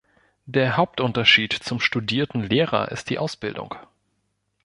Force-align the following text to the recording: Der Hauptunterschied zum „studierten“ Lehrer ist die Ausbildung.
Der 0.47 0.77
Hauptunterschied 0.77 1.53
zum 1.53 1.79
„studierten“ 1.79 2.41
Lehrer 2.41 2.89
ist 2.91 3.11
die 3.11 3.19
Ausbildung. 3.19 3.75